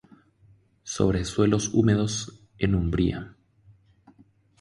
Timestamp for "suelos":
1.25-1.69